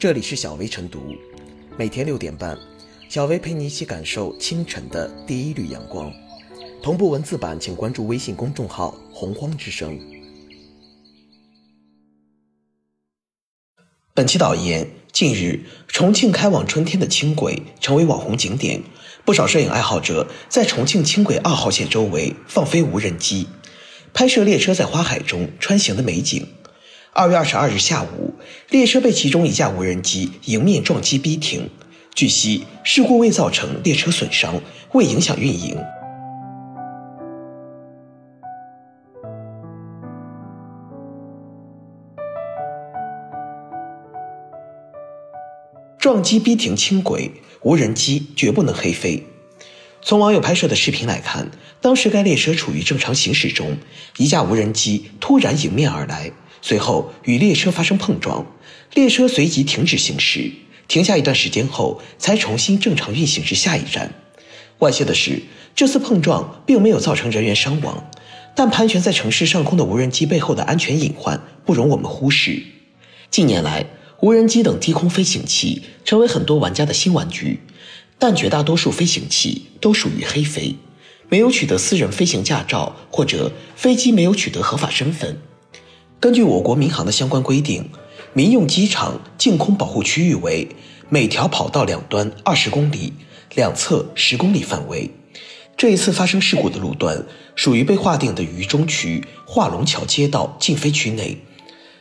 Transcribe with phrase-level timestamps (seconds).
[0.00, 1.14] 这里是小薇晨读，
[1.76, 2.58] 每天六点半，
[3.10, 6.10] 小薇陪你一起感受清晨的第一缕阳光。
[6.82, 10.00] 同步文字版，请关注微信公众号“洪荒之声”。
[14.16, 18.82] 本期导言：近日，重庆开往春天的轻轨成为网红景点，
[19.26, 23.48] 不少摄影爱好者在重庆轻轨二号线周围放飞无人机，
[24.14, 26.48] 拍摄列车在花海中穿行的美景。
[27.12, 28.34] 二月二十二日下午，
[28.68, 31.68] 列车被其中一架无人机迎面撞击逼停。
[32.14, 34.60] 据悉，事故未造成列车损伤，
[34.92, 35.76] 未影响运营。
[45.98, 47.32] 撞击逼停轻轨，
[47.62, 49.26] 无人机绝不能黑飞。
[50.00, 53.76] 从网友拍摄的视频来看，当时该列车处于正常行驶中，
[54.16, 56.30] 一架无人机突然迎面而来。
[56.62, 58.46] 随后与列车发生碰撞，
[58.94, 60.50] 列车随即停止行驶，
[60.88, 64.12] 停下一段时间后才重新正常运行至下一站。
[64.78, 65.42] 万幸的是，
[65.74, 68.10] 这次碰撞并没有造成人员伤亡，
[68.54, 72.62] 但盘旋在城市上空的无人机背后的安全隐患不容我们忽视。
[73.30, 73.86] 近年来，
[74.20, 77.60] 无人机等低空飞行器成为很多玩家的新玩具，
[78.18, 80.76] 但绝大多数飞行器都属于黑飞，
[81.28, 85.38] 没有取得私人飞行驾照或者飞机没有取得合法身份。
[86.20, 87.88] 根据我国民航的相关规定，
[88.34, 90.68] 民用机场净空保护区域为
[91.08, 93.14] 每条跑道两端二十公里，
[93.54, 95.10] 两侧十公里范围。
[95.78, 97.24] 这一次发生事故的路段
[97.56, 101.38] 属于被划定的渝中区化龙桥街道禁飞区内。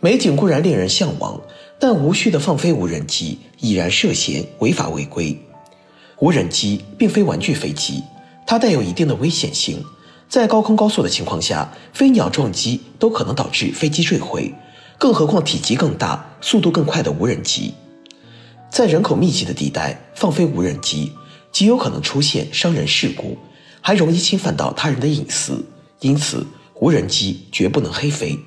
[0.00, 1.40] 美景固然令人向往，
[1.78, 5.38] 但无序的放飞无人机已然涉嫌违法违规。
[6.18, 8.02] 无人机并非玩具飞机，
[8.44, 9.84] 它带有一定的危险性。
[10.30, 14.54] 在高空高速的情况下，飞鸟撞击都可能导致飞机坠毁，
[14.96, 17.74] 更何况体积更大、速度更快的无人机。
[18.70, 21.10] 在人口密集的地带放飞无人机，
[21.50, 23.36] 极有可能出现伤人事故，
[23.80, 25.64] 还容易侵犯到他人的隐私。
[25.98, 26.46] 因此，
[26.76, 28.38] 无人机绝不能黑飞。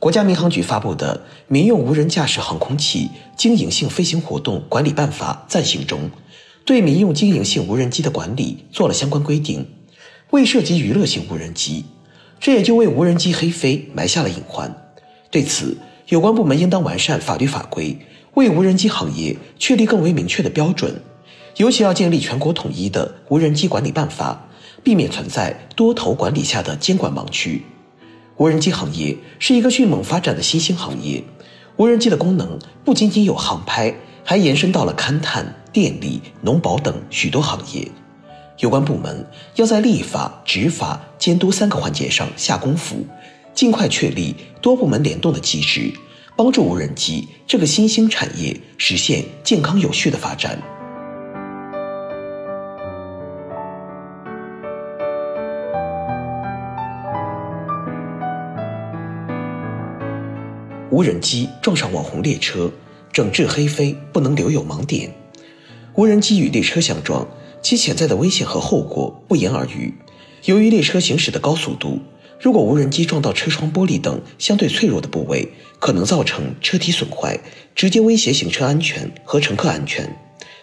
[0.00, 6.10] 国家民航局发布的《民用无人驾驶航空器经营性飞行活动管理办法（暂行）》中，
[6.64, 9.66] 对民用经营性无人机的管理做了相关规定。
[10.30, 11.84] 未涉及娱乐性无人机，
[12.40, 14.90] 这也就为无人机黑飞埋下了隐患。
[15.30, 15.76] 对此，
[16.08, 17.98] 有关部门应当完善法律法规，
[18.34, 21.00] 为无人机行业确立更为明确的标准，
[21.56, 24.48] 尤其要建立全国统一的无人机管理办法，
[24.82, 27.62] 避免存在多头管理下的监管盲区。
[28.36, 31.22] 无人机行业是一个迅猛发展的新兴行业，
[31.76, 33.94] 无人机的功能不仅仅有航拍，
[34.24, 37.88] 还延伸到了勘探、电力、农保等许多行业。
[38.58, 43.06] 有关部门要在立法、执法、监督三个环节上下功夫，
[43.52, 45.92] 尽快确立多部门联动的机制，
[46.36, 50.58] 帮助无人机这个新兴产业实现健康有序的发展。
[60.90, 62.70] 无人机撞上网红列车，
[63.12, 65.12] 整治黑飞不能留有盲点。
[65.94, 67.26] 无人机与列车相撞。
[67.66, 69.92] 其潜在的危险和后果不言而喻。
[70.44, 71.98] 由于列车行驶的高速度，
[72.40, 75.48] 如果无人机撞到车窗玻璃等相对脆弱的部位，
[75.80, 77.40] 可能造成车体损坏，
[77.74, 80.16] 直接威胁行车安全和乘客安全。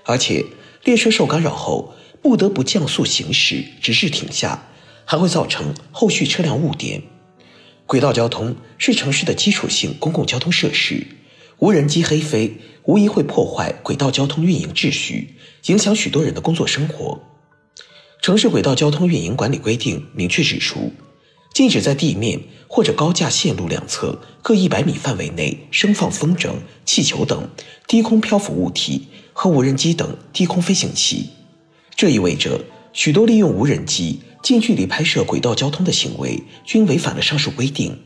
[0.06, 0.46] 而且，
[0.86, 4.69] 列车受干扰后不得不降速行驶，直至停下，
[5.03, 7.02] 还会造成后续车辆误点。
[7.86, 11.06] 轨道交通是城市的基础性公共交通设施。
[11.59, 15.36] 无人机黑飞无疑会破坏轨道交通运营秩序，
[15.68, 17.22] 影响许多人的工作生活。
[18.22, 20.92] 城市轨道交通运营管理规定明确指出，
[21.53, 26.53] 禁止在地面或者高架线路两侧各一百米范围内升放风筝、
[26.86, 27.50] 气球等
[27.88, 31.30] 低空漂浮物体和无人机等低空飞行器。
[31.96, 32.59] 这意味着，
[32.92, 38.00] 许多利用无人机近距离拍摄轨道交通的行为均违反了上述规定。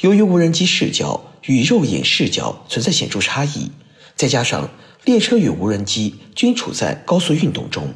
[0.00, 3.70] 由于无人机视角与肉眼视角存在显著差异，
[4.16, 4.70] 再加上
[5.04, 7.92] 列车与无人机均处在高速运动中，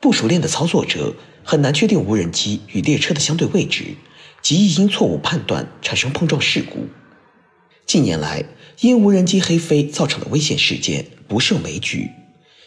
[0.00, 3.96] 不熟练的操作者很难确定无人机与列车的相对位置，
[4.40, 6.88] 极易因错误判断产生碰撞事故。
[7.84, 8.44] 近年来，
[8.80, 12.10] 因无人机黑飞造成的危险事件不胜枚举。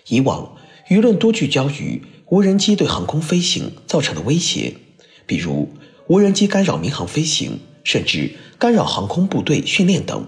[0.07, 0.57] 以往
[0.89, 4.75] 舆论多聚焦于无人机对航空飞行造成的威胁，
[5.25, 5.73] 比如
[6.07, 7.59] 无人机干扰民航飞行。
[7.85, 8.31] 甚至
[8.63, 10.25] 干扰航空部队训练等。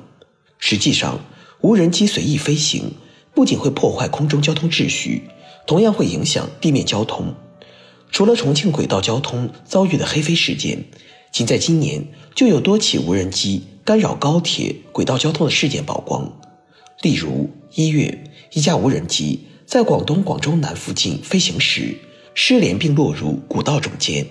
[0.60, 1.22] 实际上，
[1.62, 2.92] 无人机随意飞行
[3.34, 5.30] 不仅会破坏空中交通秩序，
[5.66, 7.34] 同样会影响地面交通。
[8.12, 10.84] 除了重庆轨道交通遭遇的黑飞事件，
[11.32, 16.38] 仅在今年就有多起无人机干扰高铁轨道交通的事件曝光。
[17.04, 18.22] 例如，一月，
[18.52, 21.98] 一架无人机在广东广州南附近飞行时
[22.34, 24.26] 失联并落入古道中间；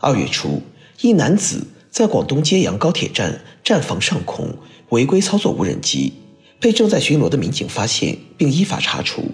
[0.00, 0.60] 二月初，
[1.00, 4.54] 一男子在广东揭阳高铁站站房上空
[4.90, 6.12] 违规操作无人机，
[6.60, 9.24] 被正在巡逻的民警发现并依法查处。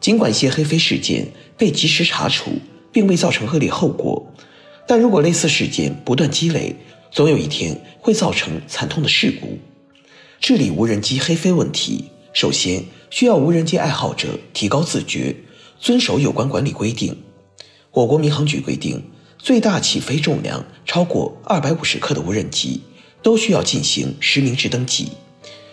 [0.00, 2.50] 尽管一些黑飞事件被及时查处，
[2.92, 4.26] 并未造成恶劣后果，
[4.86, 6.76] 但如果类似事件不断积累，
[7.10, 9.58] 总有一天会造成惨痛的事故。
[10.40, 12.04] 治理无人机黑飞问题，
[12.34, 15.34] 首先需要无人机爱好者提高自觉，
[15.80, 17.16] 遵守有关管理规定。
[17.92, 19.02] 我国民航局规定，
[19.44, 22.80] 最大起飞重量超过二百五十克的无人机
[23.22, 25.08] 都需要进行实名制登记。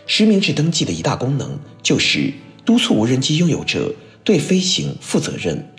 [0.06, 2.34] 实名制登记的一大功能就是
[2.66, 3.96] 督促无人机拥有者
[4.26, 5.74] 对飞行负责任，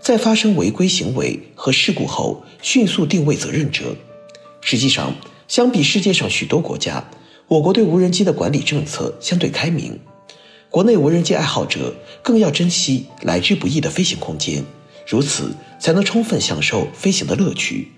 [0.00, 3.94] 在发生违规行为和事故后迅速定位责任者。
[4.62, 5.14] 实际上，
[5.46, 7.10] 相比世界上许多国家，
[7.48, 10.00] 我国对无人机的管理政策相对开明，
[10.70, 14.64] 国内无人机爱好者更要珍惜来之不易的飞行空间，
[15.06, 17.92] 如此才能充分享受飞行的乐趣。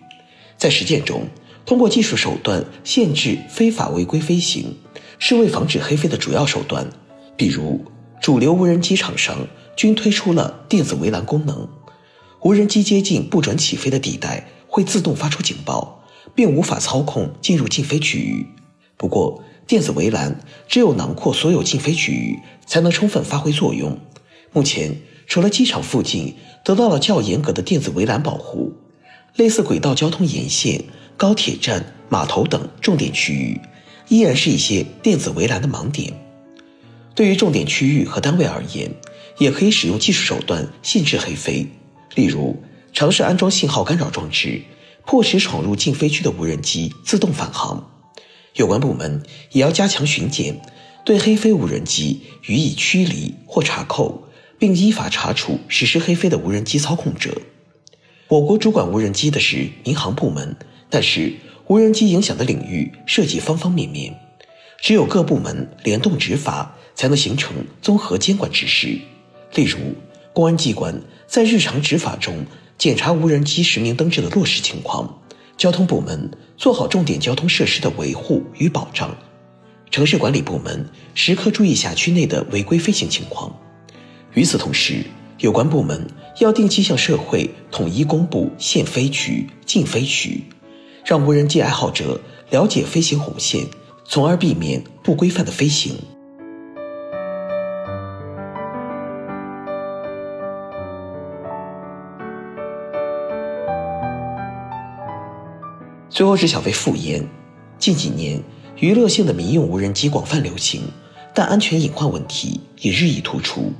[0.56, 1.28] 在实践中，
[1.64, 4.76] 通过技术手段限制非法违规飞行，
[5.18, 6.88] 是为防止黑飞的主要手段。
[7.36, 7.84] 比如，
[8.20, 11.68] 主流无人机厂商均推出了电子围栏功能，
[12.40, 16.02] 无人机接近不准起飞的地带会自动发出警报，
[16.34, 18.46] 并无法操控进入禁飞区域。
[18.96, 23.98] 不过，电子围栏只有囊括所有禁飞区域，才能充分发挥作用。
[24.52, 26.34] 目前，除了机场附近
[26.64, 28.72] 得到了较严格的电子围栏保护，
[29.34, 30.84] 类似轨道交通沿线、
[31.16, 33.60] 高铁站、码头等重点区域，
[34.08, 36.12] 依然是一些电子围栏的盲点。
[37.14, 38.90] 对于重点区域和单位而言，
[39.38, 41.66] 也可以使用技术手段限制黑飞，
[42.14, 42.62] 例如
[42.92, 44.62] 尝试安装信号干扰装置，
[45.04, 47.90] 迫使闯入禁飞区的无人机自动返航。
[48.54, 50.60] 有关部门也要加强巡检，
[51.04, 54.25] 对黑飞无人机予以驱离或查扣，
[54.58, 57.40] 并依法查处实施黑飞的无人机操控者。
[58.28, 60.56] 我国主管无人机的是民航部门，
[60.90, 61.32] 但是
[61.66, 64.18] 无人机影响的领域涉及方方面面，
[64.80, 68.98] 只有各部门联动执法，才能形成综合监管指示。
[69.54, 69.78] 例如，
[70.32, 72.44] 公安机关在日常执法中
[72.76, 75.22] 检查无人机实名登记的落实情况。
[75.56, 79.16] 交通部门做好重点交通设施的维护与保障，
[79.90, 83.56] 城市管理部门时刻注意辖区内的违规飞行情况。
[84.36, 85.02] 与此同时，
[85.38, 86.06] 有关部门
[86.40, 90.44] 要定期向社会统一公布限飞区、禁飞区，
[91.06, 93.64] 让无人机爱好者了解飞行红线，
[94.04, 95.96] 从而避免不规范的飞行。
[106.10, 107.26] 最后是小飞复言，
[107.78, 108.42] 近几年
[108.80, 110.82] 娱乐性的民用无人机广泛流行，
[111.34, 113.72] 但安全隐患问题也日益突出，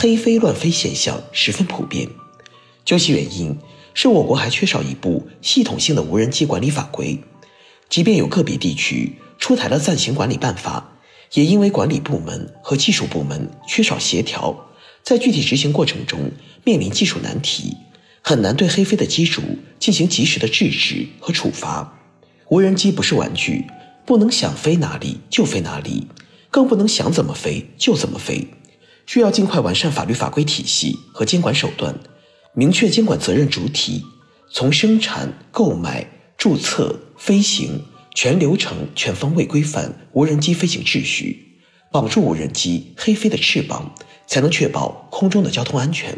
[0.00, 2.08] 黑飞乱飞现象十分普遍。
[2.84, 3.58] 究其原因，
[3.94, 7.18] 是我国还缺少一部系统性的无人机管理法规，
[7.88, 10.92] 即便有个别地区出台了暂行管理办法，
[11.32, 14.68] 也因为管理部门和技术部门缺少协调，
[15.02, 16.30] 在具体执行过程中
[16.62, 17.76] 面临技术难题。
[18.22, 19.42] 很难对黑飞的机主
[19.80, 21.98] 进行及时的制止和处罚。
[22.50, 23.64] 无人机不是玩具，
[24.06, 26.06] 不能想飞哪里就飞哪里，
[26.52, 28.46] 更不能想怎么飞就怎么飞。
[29.08, 31.98] 需要尽快完善法律法规体系和监管手段，
[32.52, 34.04] 明确监管责任主体，
[34.52, 43.94] 从生产、购买、注册、飞行全流程全方位规范无人机飞行秩序，绑住无人机黑飞的翅膀，
[44.26, 46.14] 才能确保空中的交通安全。